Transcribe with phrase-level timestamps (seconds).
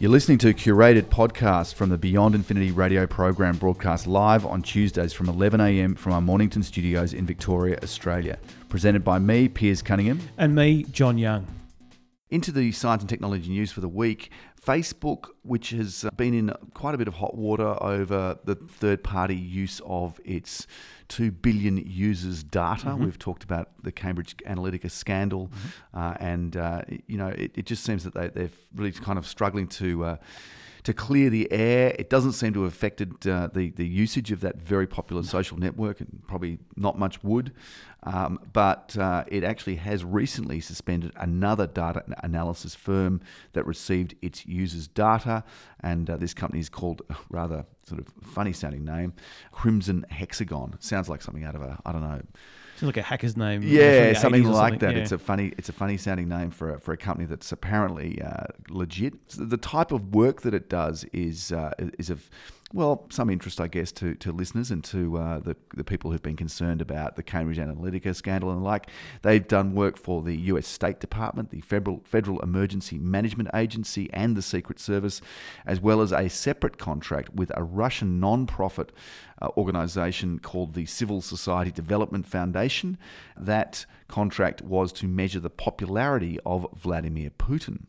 [0.00, 4.60] You're listening to a curated podcast from the Beyond Infinity radio program broadcast live on
[4.60, 8.38] Tuesdays from 11am from our Mornington studios in Victoria, Australia.
[8.68, 10.18] Presented by me, Piers Cunningham.
[10.36, 11.46] And me, John Young.
[12.28, 14.32] Into the science and technology news for the week.
[14.64, 19.36] Facebook, which has been in quite a bit of hot water over the third party
[19.36, 20.66] use of its
[21.08, 22.86] 2 billion users' data.
[22.86, 23.04] Mm-hmm.
[23.04, 25.98] We've talked about the Cambridge Analytica scandal, mm-hmm.
[25.98, 29.26] uh, and uh, you know it, it, just seems that they, they're really kind of
[29.26, 30.04] struggling to.
[30.04, 30.16] Uh,
[30.84, 31.94] to clear the air.
[31.98, 35.58] It doesn't seem to have affected uh, the the usage of that very popular social
[35.58, 37.52] network, and probably not much would.
[38.04, 43.22] Um, but uh, it actually has recently suspended another data analysis firm
[43.54, 45.42] that received its users' data,
[45.80, 49.14] and uh, this company is called rather sort of funny sounding name,
[49.52, 50.76] Crimson Hexagon.
[50.80, 52.20] Sounds like something out of a I don't know
[52.76, 53.62] Sounds like a hacker's name.
[53.62, 54.78] Yeah, something like something.
[54.80, 54.96] that.
[54.96, 55.02] Yeah.
[55.02, 58.20] It's a funny, it's a funny sounding name for a, for a company that's apparently
[58.20, 59.14] uh, legit.
[59.28, 62.28] So the type of work that it does is uh, is of
[62.74, 66.20] well, some interest, I guess, to, to listeners and to uh, the, the people who've
[66.20, 68.90] been concerned about the Cambridge Analytica scandal and the like.
[69.22, 74.36] They've done work for the US State Department, the Federal, Federal Emergency Management Agency, and
[74.36, 75.20] the Secret Service,
[75.64, 78.90] as well as a separate contract with a Russian non profit
[79.40, 82.98] uh, organization called the Civil Society Development Foundation.
[83.36, 87.84] That contract was to measure the popularity of Vladimir Putin.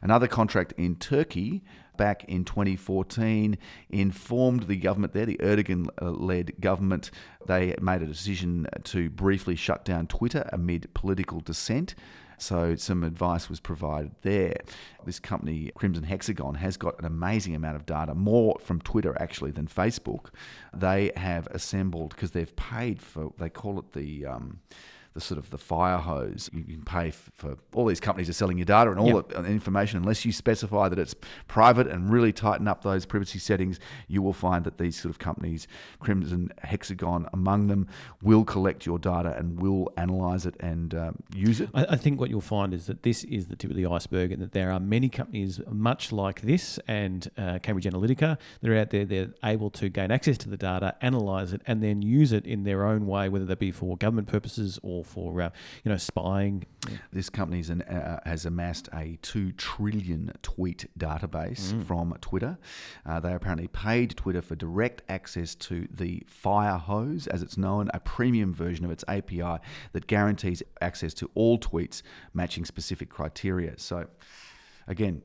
[0.00, 1.62] Another contract in Turkey
[1.96, 3.58] back in 2014
[3.90, 7.10] informed the government there, the Erdogan led government.
[7.46, 11.94] They made a decision to briefly shut down Twitter amid political dissent.
[12.38, 14.56] So some advice was provided there.
[15.04, 19.52] This company, Crimson Hexagon, has got an amazing amount of data, more from Twitter actually
[19.52, 20.26] than Facebook.
[20.72, 23.32] They have assembled because they've paid for.
[23.38, 24.26] They call it the.
[24.26, 24.60] Um,
[25.14, 26.50] the sort of the fire hose.
[26.52, 29.28] You can pay for all these companies are selling your data and all yep.
[29.28, 29.98] the information.
[29.98, 31.14] Unless you specify that it's
[31.46, 35.20] private and really tighten up those privacy settings, you will find that these sort of
[35.20, 35.68] companies,
[36.00, 37.86] Crimson Hexagon among them,
[38.22, 41.70] will collect your data and will analyze it and um, use it.
[41.72, 44.32] I, I think what you'll find is that this is the tip of the iceberg,
[44.32, 48.76] and that there are many companies much like this and uh, Cambridge Analytica that are
[48.76, 49.04] out there.
[49.04, 52.64] They're able to gain access to the data, analyze it, and then use it in
[52.64, 55.50] their own way, whether that be for government purposes or for uh,
[55.84, 56.66] you know spying.
[57.12, 61.84] This company uh, has amassed a two trillion tweet database mm.
[61.84, 62.58] from Twitter.
[63.06, 67.90] Uh, they apparently paid Twitter for direct access to the Fire Hose, as it's known,
[67.94, 69.58] a premium version of its API
[69.92, 72.02] that guarantees access to all tweets
[72.34, 73.78] matching specific criteria.
[73.78, 74.06] So,
[74.86, 75.22] again,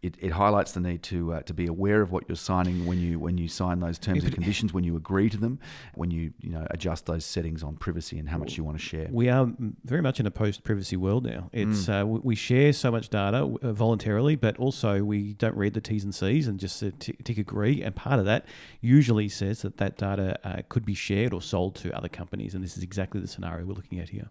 [0.00, 3.00] it, it highlights the need to uh, to be aware of what you're signing when
[3.00, 5.58] you when you sign those terms and conditions, when you agree to them,
[5.94, 8.82] when you you know adjust those settings on privacy and how much you want to
[8.82, 9.08] share.
[9.10, 9.50] We are
[9.84, 11.50] very much in a post privacy world now.
[11.52, 12.02] It's mm.
[12.02, 16.04] uh, we share so much data uh, voluntarily, but also we don't read the T's
[16.04, 17.82] and C's and just uh, tick agree.
[17.82, 18.46] And part of that
[18.80, 22.62] usually says that that data uh, could be shared or sold to other companies, and
[22.62, 24.28] this is exactly the scenario we're looking at here.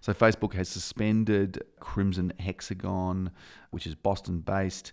[0.00, 3.32] So Facebook has suspended Crimson Hexagon,
[3.70, 4.92] which is Boston based,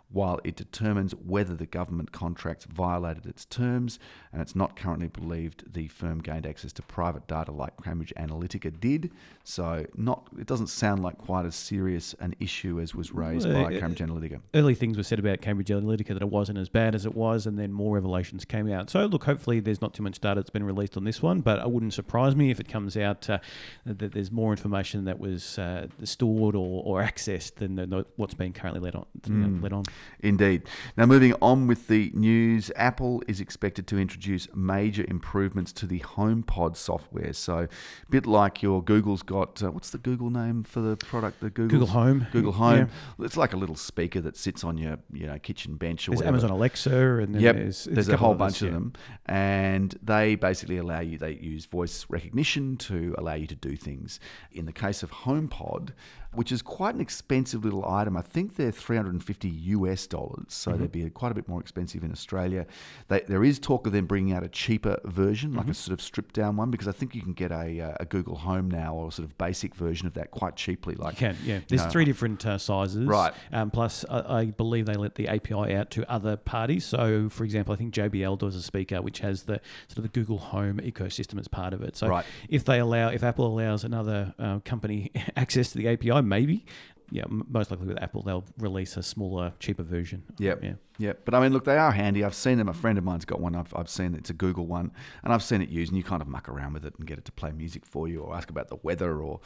[0.11, 3.99] while it determines whether the government contracts violated its terms,
[4.33, 8.77] and it's not currently believed the firm gained access to private data like Cambridge Analytica
[8.79, 9.11] did.
[9.43, 13.63] So, not it doesn't sound like quite as serious an issue as was raised well,
[13.63, 14.41] by Cambridge Analytica.
[14.53, 17.47] Early things were said about Cambridge Analytica that it wasn't as bad as it was,
[17.47, 18.89] and then more revelations came out.
[18.89, 21.59] So, look, hopefully there's not too much data that's been released on this one, but
[21.59, 23.39] it wouldn't surprise me if it comes out uh,
[23.85, 28.53] that there's more information that was uh, stored or, or accessed than the, what's being
[28.53, 29.05] currently let on.
[29.21, 29.63] Mm.
[29.63, 29.83] Let on.
[30.19, 30.63] Indeed.
[30.97, 35.99] Now, moving on with the news, Apple is expected to introduce major improvements to the
[35.99, 37.33] HomePod software.
[37.33, 37.67] So, a
[38.09, 41.39] bit like your Google's got uh, what's the Google name for the product?
[41.39, 42.27] The Google Google Home.
[42.31, 42.89] Google Home.
[43.17, 43.25] Yeah.
[43.25, 46.19] It's like a little speaker that sits on your you know kitchen bench or there's
[46.19, 46.35] whatever.
[46.35, 47.55] Amazon Alexa, and yep.
[47.55, 48.73] there's, there's, a whole bunch of, yeah.
[48.73, 48.93] them,
[49.25, 51.17] and they basically allow you.
[51.17, 54.19] They use voice recognition to allow you to do things.
[54.51, 55.91] In the case of HomePod,
[56.33, 58.15] which is quite an expensive little item.
[58.15, 60.81] I think they're 350 US dollars, so mm-hmm.
[60.81, 62.65] they'd be quite a bit more expensive in Australia.
[63.09, 65.71] They, there is talk of them bringing out a cheaper version, like mm-hmm.
[65.71, 68.05] a sort of stripped down one, because I think you can get a, uh, a
[68.05, 70.95] Google Home now or a sort of basic version of that quite cheaply.
[70.95, 71.59] Like you can, yeah.
[71.67, 73.33] There's know, three different uh, sizes, right?
[73.51, 76.85] Um, plus, I, I, believe they let the API out to other parties.
[76.85, 80.09] So, for example, I think JBL does a speaker which has the sort of the
[80.09, 81.97] Google Home ecosystem as part of it.
[81.97, 82.25] So, right.
[82.47, 86.65] if they allow, if Apple allows another uh, company access to the API, maybe.
[87.13, 90.23] Yeah, most likely with Apple, they'll release a smaller, cheaper version.
[90.39, 90.63] Yep.
[90.63, 90.73] Yeah.
[91.01, 92.23] Yeah, but I mean, look, they are handy.
[92.23, 92.69] I've seen them.
[92.69, 93.55] A friend of mine's got one.
[93.55, 94.91] I've, I've seen it's a Google one,
[95.23, 97.17] and I've seen it used, and you kind of muck around with it and get
[97.17, 99.39] it to play music for you, or ask about the weather, or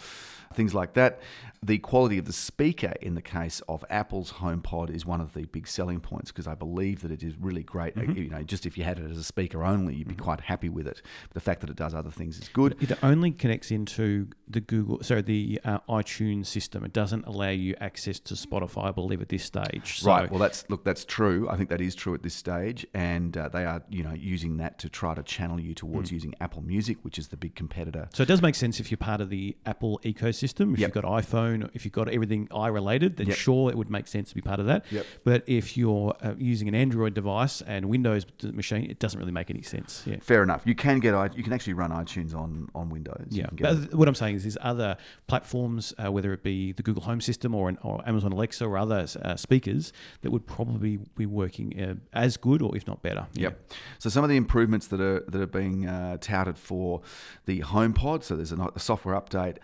[0.54, 1.22] things like that.
[1.64, 5.46] The quality of the speaker in the case of Apple's HomePod is one of the
[5.46, 7.96] big selling points because I believe that it is really great.
[7.96, 8.18] Mm-hmm.
[8.18, 10.68] You know, just if you had it as a speaker only, you'd be quite happy
[10.68, 11.02] with it.
[11.30, 12.76] But the fact that it does other things is good.
[12.82, 16.84] It only connects into the Google, sorry, the uh, iTunes system.
[16.84, 20.02] It doesn't allow you access to Spotify, I believe, at this stage.
[20.02, 20.30] So, Right.
[20.30, 20.84] Well, that's look.
[20.84, 21.45] That's true.
[21.50, 24.58] I think that is true at this stage, and uh, they are, you know, using
[24.58, 26.14] that to try to channel you towards Mm.
[26.14, 28.10] using Apple Music, which is the big competitor.
[28.14, 30.74] So it does make sense if you're part of the Apple ecosystem.
[30.74, 30.96] If Yep.
[30.96, 33.36] you've got iPhone, if you've got everything i related, then Yep.
[33.38, 34.86] sure, it would make sense to be part of that.
[34.92, 35.06] Yep.
[35.24, 39.50] But if you're uh, using an Android device and Windows machine, it doesn't really make
[39.50, 40.04] any sense.
[40.06, 40.18] Yeah.
[40.22, 40.62] Fair enough.
[40.66, 43.28] You can get you can actually run iTunes on on Windows.
[43.30, 44.98] Yeah, but what I'm saying is, there's other
[45.28, 48.78] platforms, uh, whether it be the Google Home System or, an, or Amazon Alexa or
[48.78, 53.28] other uh, speakers, that would probably be working uh, as good or if not better.
[53.34, 53.50] Yeah.
[53.50, 53.74] Yep.
[54.00, 57.02] So some of the improvements that are that are being uh, touted for
[57.46, 58.24] the HomePod.
[58.24, 59.58] So there's a, a software update.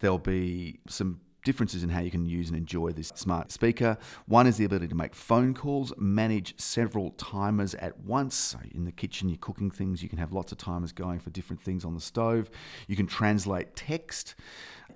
[0.00, 3.96] There'll be some differences in how you can use and enjoy this smart speaker.
[4.26, 8.34] One is the ability to make phone calls, manage several timers at once.
[8.34, 11.30] So in the kitchen, you're cooking things, you can have lots of timers going for
[11.30, 12.50] different things on the stove.
[12.86, 14.34] You can translate text.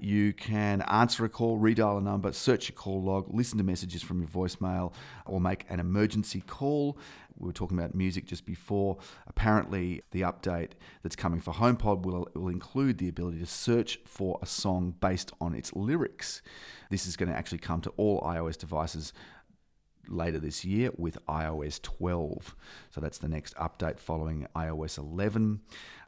[0.00, 4.02] You can answer a call, redial a number, search your call log, listen to messages
[4.02, 4.92] from your voicemail,
[5.24, 6.98] or make an emergency call.
[7.38, 8.98] We were talking about music just before.
[9.26, 10.70] Apparently, the update
[11.02, 15.32] that's coming for HomePod will, will include the ability to search for a song based
[15.40, 16.42] on its lyrics.
[16.90, 19.12] This is going to actually come to all iOS devices
[20.08, 22.54] later this year with iOS 12.
[22.90, 25.60] So that's the next update following iOS 11.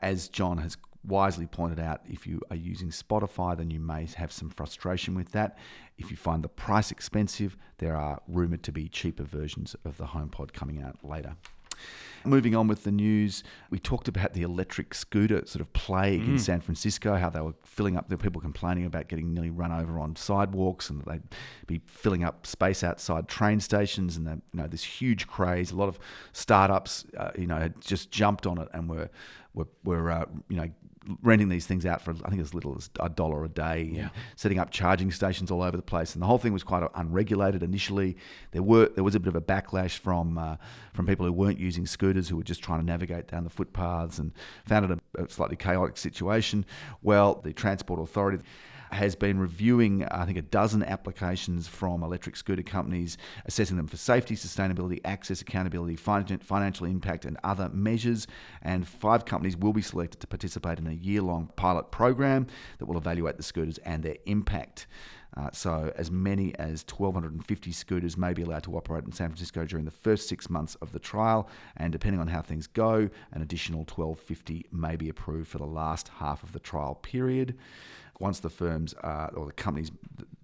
[0.03, 0.77] As John has
[1.07, 5.33] wisely pointed out, if you are using Spotify, then you may have some frustration with
[5.33, 5.57] that.
[5.99, 10.07] If you find the price expensive, there are rumored to be cheaper versions of the
[10.07, 11.37] HomePod coming out later.
[12.25, 16.39] Moving on with the news, we talked about the electric scooter sort of plague in
[16.41, 20.01] San Francisco, how they were filling up, the people complaining about getting nearly run over
[20.01, 21.23] on sidewalks and they'd
[21.69, 25.71] be filling up space outside train stations and, you know, this huge craze.
[25.71, 26.01] A lot of
[26.33, 29.09] startups, uh, you know, had just jumped on it and were,
[29.55, 30.69] were, were uh, you know,
[31.23, 34.09] renting these things out for I think as little as a dollar a day, Yeah.
[34.35, 37.63] setting up charging stations all over the place, and the whole thing was quite unregulated
[37.63, 38.17] initially.
[38.53, 40.57] There were there was a bit of a backlash from uh,
[40.93, 44.19] from people who weren't using scooters who were just trying to navigate down the footpaths
[44.19, 44.33] and
[44.67, 46.65] found it a, a slightly chaotic situation.
[47.03, 48.43] Well, the Transport Authority
[48.91, 53.97] has been reviewing, I think, a dozen applications from electric scooter companies, assessing them for
[53.97, 58.27] safety, sustainability, access, accountability, financial impact, and other measures.
[58.63, 62.47] And five companies will be selected to participate in a year long pilot program
[62.79, 64.87] that will evaluate the scooters and their impact.
[65.37, 69.67] Uh, so, as many as 1,250 scooters may be allowed to operate in San Francisco
[69.67, 73.43] during the first six months of the trial, and depending on how things go, an
[73.43, 77.55] additional 1,250 may be approved for the last half of the trial period
[78.21, 79.91] once the firms are, or the companies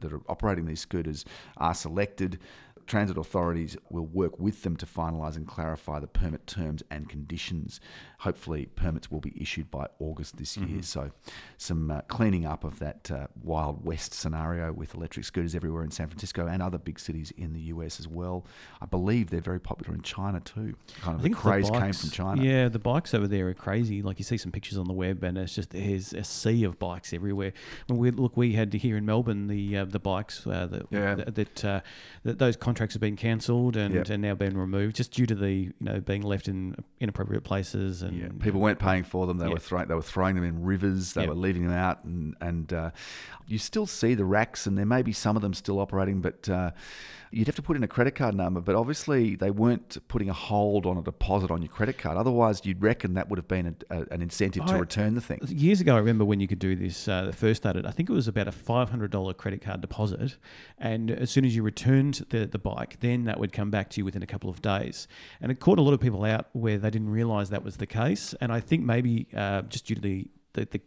[0.00, 1.24] that are operating these scooters
[1.56, 2.38] are selected,
[2.86, 7.80] transit authorities will work with them to finalise and clarify the permit terms and conditions.
[8.20, 10.82] Hopefully, permits will be issued by August this year.
[10.82, 11.10] So,
[11.58, 15.90] some uh, cleaning up of that uh, Wild West scenario with electric scooters everywhere in
[15.90, 18.46] San Francisco and other big cities in the US as well.
[18.80, 20.74] I believe they're very popular in China too.
[21.00, 22.42] Kind of I the think the craze came bikes- from China.
[22.44, 24.02] Yeah, the bikes over there are crazy.
[24.02, 26.78] Like you see some pictures on the web, and it's just there's a sea of
[26.78, 27.52] bikes everywhere.
[27.88, 31.14] When we look, we had here in Melbourne the uh, the bikes uh, that Yeah.
[31.16, 31.80] that, that, uh,
[32.22, 34.08] that those contracts have been cancelled and, Yep.
[34.10, 38.02] and now been removed just due to the you know being left in inappropriate places
[38.02, 39.38] and Yeah, people weren't paying for them.
[39.38, 39.52] They Yeah.
[39.52, 41.12] were throwing they were throwing them in rivers.
[41.14, 41.28] They Yeah.
[41.28, 42.90] were leaving them out, and and uh,
[43.46, 46.48] you still see the racks, and there may be some of them still operating, but
[46.48, 46.70] uh,
[47.30, 48.60] you'd have to put in a credit card number.
[48.60, 52.16] But obviously, they weren't putting a hold on a deposit on your credit card.
[52.16, 55.40] Otherwise, you'd reckon that would have been a, a, an incentive to return the thing.
[55.48, 57.08] Years ago, I remember when you could do this.
[57.08, 59.80] Uh, the first started, I think it was about a five hundred dollar credit card
[59.80, 60.36] deposit,
[60.78, 64.00] and as soon as you returned the the bike, then that would come back to
[64.00, 65.08] you within a couple of days.
[65.40, 67.86] And it caught a lot of people out where they didn't realise that was the
[67.86, 68.34] case.
[68.40, 70.80] And I think maybe uh, just due to the the, the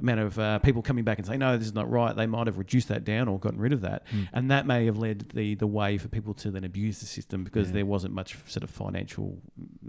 [0.00, 2.46] amount of uh, people coming back and saying no, this is not right, they might
[2.46, 5.54] have reduced that down or gotten rid of that, and that may have led the
[5.56, 7.74] the way for people to then abuse the system because Yeah.
[7.74, 9.38] there wasn't much sort of financial,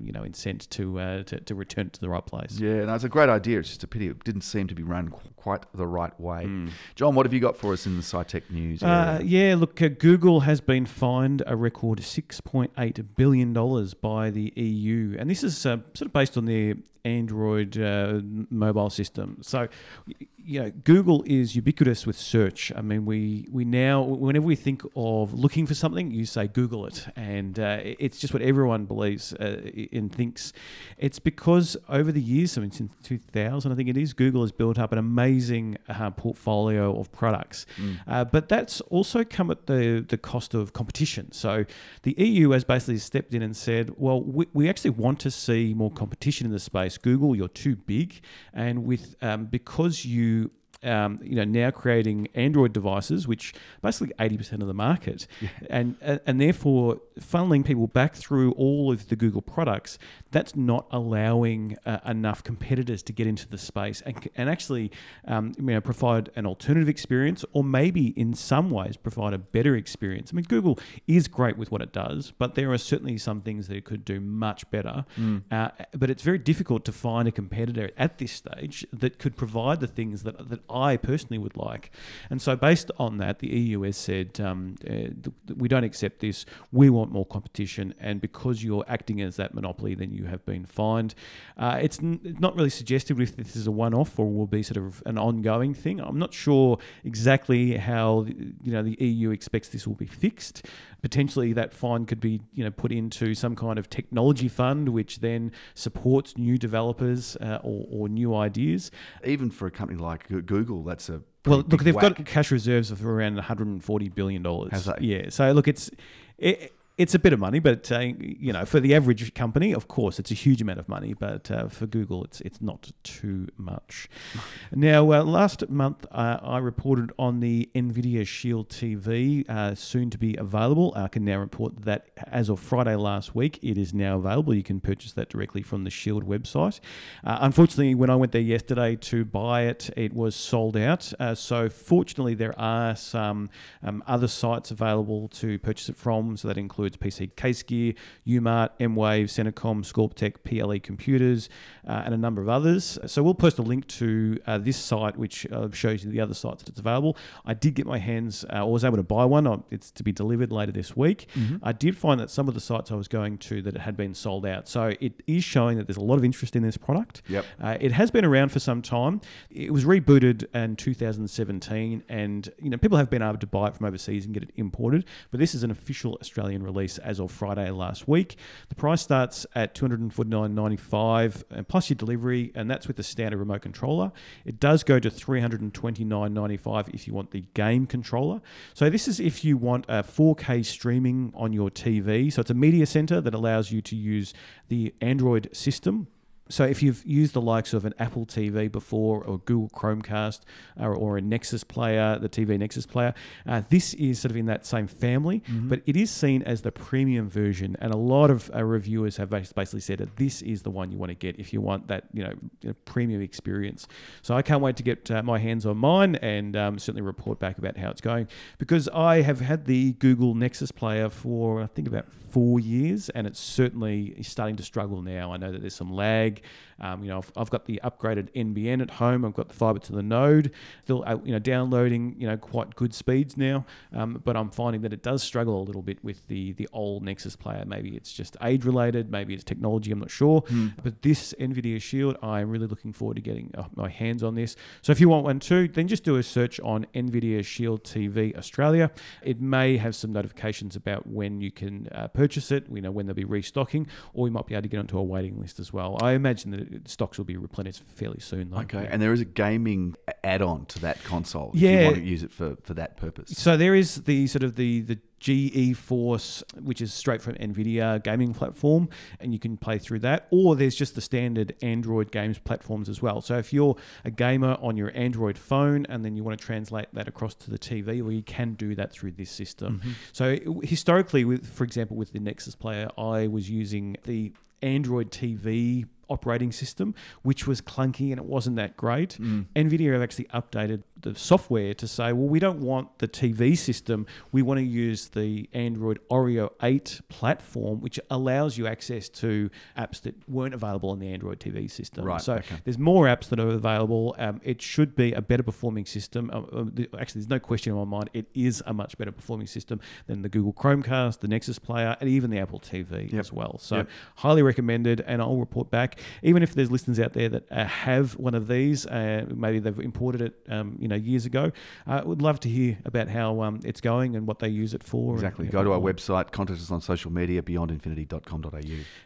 [0.01, 2.59] you know, incent to uh, to, to return it to the right place.
[2.59, 3.59] Yeah, no, it's a great idea.
[3.59, 6.43] It's just a pity it didn't seem to be run qu- quite the right way.
[6.45, 6.67] Hmm.
[6.95, 8.83] John, what have you got for us in the SciTech news?
[8.83, 13.53] Uh, yeah, look, uh, Google has been fined a record $6.8 billion
[14.01, 15.15] by the EU.
[15.19, 16.75] And this is uh, sort of based on their
[17.05, 19.37] Android uh, mobile system.
[19.41, 19.60] So,
[20.07, 22.71] y- you know, Google is ubiquitous with search.
[22.75, 26.85] I mean, we we now whenever we think of looking for something, you say Google
[26.85, 30.53] it, and uh, it's just what everyone believes uh, and thinks.
[30.97, 34.51] It's because over the years, I mean, since 2000, I think it is, Google has
[34.51, 37.99] built up an amazing uh, portfolio of products, mm.
[38.07, 41.31] Uh, but that's also come at the the cost of competition.
[41.31, 41.65] So
[42.03, 45.73] the EU has basically stepped in and said, well, we, we actually want to see
[45.73, 46.97] more competition in the space.
[46.97, 48.21] Google, you're too big,
[48.53, 50.51] and with um, because you to
[50.83, 55.49] um, you know, now creating Android devices, which basically eighty percent of the market, yeah.
[55.69, 59.97] and and therefore funneling people back through all of the Google products.
[60.31, 64.91] That's not allowing uh, enough competitors to get into the space and, and actually,
[65.27, 69.75] um, you know, provide an alternative experience, or maybe in some ways provide a better
[69.75, 70.31] experience.
[70.31, 73.67] I mean, Google is great with what it does, but there are certainly some things
[73.67, 75.05] that it could do much better.
[75.19, 75.43] Mm.
[75.51, 79.79] Uh, but it's very difficult to find a competitor at this stage that could provide
[79.79, 81.91] the things that that I personally would like.
[82.29, 86.45] And so, based on that, the EU has said um, uh, we don't accept this.
[86.71, 90.65] We want more competition, and because you're acting as that monopoly, then you have been
[90.65, 91.15] fined.
[91.57, 94.77] Uh, it's, n- not really suggested if this is a one-off or will be sort
[94.77, 95.99] of an ongoing thing.
[95.99, 98.25] I'm not sure exactly how
[98.63, 100.65] you know the EU expects this will be fixed
[101.01, 105.19] potentially that fine could be you know put into some kind of technology fund, which
[105.19, 108.91] then supports new developers uh, or, or, new ideas.
[109.25, 111.63] Even for a company like Google, that's a well.
[111.67, 112.17] Look, they've whack.
[112.17, 114.89] got cash reserves of around 140 billion dollars.
[114.99, 115.29] Yeah.
[115.29, 115.89] So look, it's.
[116.37, 119.87] It, it's a bit of money, but uh, you know, for the average company, of
[119.87, 121.15] course, it's a huge amount of money.
[121.15, 124.07] But uh, for Google, it's it's not too much.
[124.71, 130.19] now, uh, last month uh, I reported on the Nvidia Shield TV, uh, soon to
[130.19, 130.93] be available.
[130.95, 134.53] I can now report that as of Friday last week, it is now available.
[134.53, 136.79] You can purchase that directly from the Shield website.
[137.23, 141.11] Uh, unfortunately, when I went there yesterday to buy it, it was sold out.
[141.33, 143.49] so, fortunately, there are some
[143.81, 146.37] um, other sites available to purchase it from.
[146.37, 147.93] So that includes includes PC Case Gear,
[148.27, 151.49] UMart, M-Wave, Centacom, Scorptec, PLE Computers,
[151.87, 152.97] uh, and a number of others.
[153.05, 156.33] So we'll post a link to uh, this site, which uh, shows you the other
[156.33, 157.17] sites that it's available.
[157.45, 159.41] I did get my hands, uh, or was able to buy one.
[159.71, 161.27] It's to be delivered later this week.
[161.35, 161.57] Mm-hmm.
[161.63, 163.97] I did find that some of the sites I was going to that it had
[163.97, 164.67] been sold out.
[164.67, 167.21] So it is showing that there's a lot of interest in this product.
[167.27, 167.45] Yep.
[167.61, 169.21] Uh, it has been around for some time.
[169.49, 173.75] It was rebooted in 2017, and you know people have been able to buy it
[173.75, 175.05] from overseas and get it imported.
[175.31, 178.35] But this is an official Australian release as of Friday last week.
[178.69, 183.61] The price starts at 249.95 and plus your delivery, and that's with the standard remote
[183.61, 184.11] controller.
[184.45, 188.41] It does go to 329.95 if you want the game controller.
[188.73, 192.31] So this is if you want a 4K streaming on your TV.
[192.31, 194.33] So it's a media center that allows you to use
[194.67, 196.07] the Android system
[196.51, 200.41] so if you've used the likes of an Apple TV before, or Google Chromecast,
[200.79, 203.13] or, or a Nexus player, the TV Nexus player,
[203.47, 205.69] uh, this is sort of in that same family, mm-hmm.
[205.69, 207.77] but it is seen as the premium version.
[207.79, 210.97] And a lot of uh, reviewers have basically said that this is the one you
[210.97, 213.87] want to get if you want that you know premium experience.
[214.21, 217.39] So I can't wait to get uh, my hands on mine and um, certainly report
[217.39, 218.27] back about how it's going
[218.57, 223.27] because I have had the Google Nexus player for I think about four years, and
[223.27, 225.33] it's certainly starting to struggle now.
[225.33, 226.40] I know that there's some lag.
[226.79, 229.23] Um, you know, I've, I've, got the upgraded NBN at home.
[229.23, 230.51] I've got the fiber to the node.
[230.83, 233.65] Still, uh, you know, downloading you know quite good speeds now.
[233.93, 237.03] Um, but I'm finding that it does struggle a little bit with the the old
[237.03, 237.63] Nexus player.
[237.65, 239.11] Maybe it's just age related.
[239.11, 239.91] Maybe it's technology.
[239.91, 240.41] I'm not sure.
[240.43, 240.73] Mm.
[240.83, 244.55] But this NVIDIA Shield, I'm really looking forward to getting uh, my hands on this.
[244.81, 248.35] So if you want one too, then just do a search on NVIDIA Shield TV
[248.37, 248.91] Australia.
[249.21, 252.69] It may have some notifications about when you can uh, purchase it.
[252.69, 255.03] We know when they'll be restocking, or you might be able to get onto a
[255.03, 255.97] waiting list as well.
[256.01, 258.51] I imagine that stocks will be replenished fairly soon.
[258.51, 258.59] Though.
[258.59, 261.51] Okay, and there is a gaming add-on to that console.
[261.53, 263.37] Yeah, if you want to use it for, for that purpose.
[263.37, 268.33] So there is the sort of the the GeForce, which is straight from NVIDIA gaming
[268.33, 270.27] platform, and you can play through that.
[270.31, 273.21] Or there's just the standard Android games platforms as well.
[273.21, 276.87] So if you're a gamer on your Android phone and then you want to translate
[276.93, 279.79] that across to the TV, well, you can do that through this system.
[279.79, 279.91] Mm-hmm.
[280.11, 285.85] So historically, with for example, with the Nexus player, I was using the Android TV
[286.11, 289.17] operating system, which was clunky and it wasn't that great.
[289.19, 289.45] Mm.
[289.55, 294.05] NVIDIA have actually updated the software to say, well, we don't want the TV system.
[294.31, 300.01] We want to use the Android Oreo 8 platform, which allows you access to apps
[300.01, 302.05] that weren't available on the Android TV system.
[302.05, 302.55] Right, so okay.
[302.63, 304.15] there's more apps that are available.
[304.17, 306.29] Um, it should be a better performing system.
[306.31, 308.09] Uh, actually, there's no question in my mind.
[308.13, 312.09] It is a much better performing system than the Google Chromecast, the Nexus Player, and
[312.09, 313.19] even the Apple TV yep.
[313.19, 313.57] as well.
[313.59, 313.89] So yep.
[314.17, 315.99] highly recommended, and I'll report back.
[316.23, 319.79] Even if there's listeners out there that uh, have one of these, uh, maybe they've
[319.79, 321.51] imported it, um, you know, years ago,
[321.87, 324.83] uh, would love to hear about how um, it's going and what they use it
[324.83, 325.13] for.
[325.15, 325.45] Exactly.
[325.45, 328.59] And, Go to our website, contact us on social media, beyondinfinity.com.au.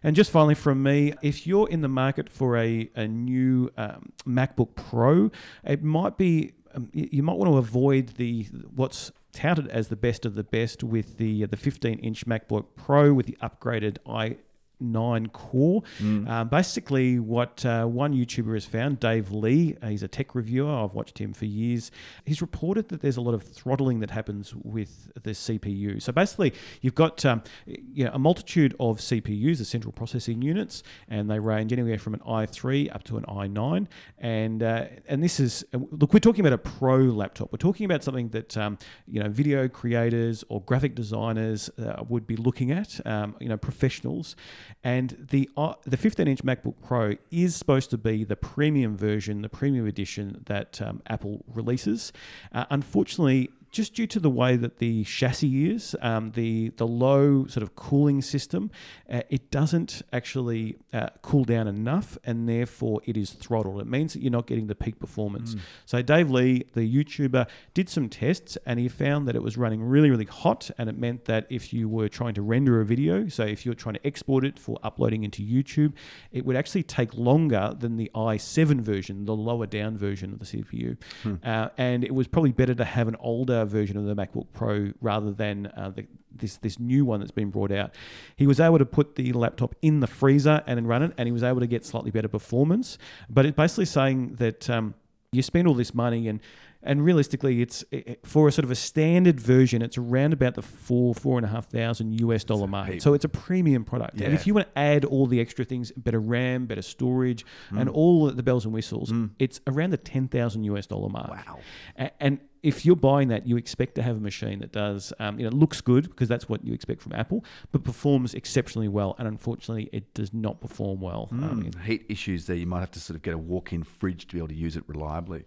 [0.04, 4.12] And just finally from me, if you're in the market for a, a new um,
[4.28, 5.32] MacBook Pro,
[5.64, 8.44] it might be um, you might want to avoid the
[8.76, 13.14] what's touted as the best of the best with the the 15 inch MacBook Pro
[13.14, 14.38] with the upgraded i
[14.80, 15.84] nine core.
[16.00, 16.30] Mm.
[16.30, 20.72] Um, basically, what uh, one YouTuber has found, Dave Lee, uh, he's a tech reviewer.
[20.72, 21.92] I've watched him for years.
[22.26, 26.02] He's reported that there's a lot of throttling that happens with the CPU.
[26.02, 30.84] So basically, you've got um, you know, a multitude of CPUs, the central processing units,
[31.08, 33.88] and they range anywhere from an i3 up to an i9.
[34.20, 37.52] And uh, and this is look, we're talking about a pro laptop.
[37.52, 38.78] We're talking about something that um,
[39.08, 43.06] you know video creators or graphic designers uh, would be looking at.
[43.06, 44.36] Um, you know, professionals.
[44.84, 49.42] And the uh, the 15 inch MacBook Pro is supposed to be the premium version,
[49.42, 52.14] the premium edition that um, Apple releases.
[52.52, 57.46] Uh, unfortunately, just due to the way that the chassis is, um, the the low
[57.46, 58.72] sort of cooling system,
[59.12, 63.82] uh, it doesn't actually uh, cool down enough, and therefore it is throttled.
[63.82, 65.56] It means that you're not getting the peak performance.
[65.56, 65.60] Mm.
[65.86, 69.84] So Dave Lee, the YouTuber, did some tests, and he found that it was running
[69.84, 73.28] really really hot, and it meant that if you were trying to render a video,
[73.28, 75.92] so if you're trying to export it for uploading into YouTube,
[76.32, 80.46] it would actually take longer than the i7 version, the lower down version of the
[80.46, 81.36] CPU, hmm.
[81.44, 84.92] uh, and it was probably better to have an older version of the MacBook Pro
[85.02, 87.96] rather than uh, the, this this new one that's been brought out.
[88.36, 91.28] He was able to put the laptop in the freezer and then run it, and
[91.28, 92.98] he was able to get slightly better performance.
[93.30, 94.96] But it's basically saying that um,
[95.32, 96.40] you spend all this money and
[96.86, 100.62] and realistically, it's it, for a sort of a standard version, it's around about the
[100.62, 103.02] four four and a half thousand US dollar mark.
[103.02, 104.20] So it's a premium product.
[104.20, 104.28] Yeah.
[104.28, 107.82] And if you want to add all the extra things, better RAM, better storage, mm.
[107.82, 109.32] and all the bells and whistles, mm.
[109.40, 111.32] it's around the ten thousand US dollar mark.
[111.32, 111.60] Wow!
[111.96, 115.38] and, and if you're buying that, you expect to have a machine that does, um,
[115.38, 119.16] you know, looks good because that's what you expect from Apple, but performs exceptionally well.
[119.20, 121.30] And unfortunately, it does not perform well.
[121.32, 121.44] Mm.
[121.44, 122.56] Um, Heat issues there.
[122.56, 124.76] You might have to sort of get a walk-in fridge to be able to use
[124.76, 125.46] it reliably.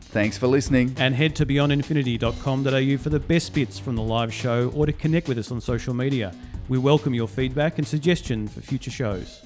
[0.00, 0.92] Thanks for listening.
[0.98, 5.28] And head to beyondinfinity.com.au for the best bits from the live show or to connect
[5.28, 6.34] with us on social media.
[6.68, 9.42] We welcome your feedback and suggestion for future shows.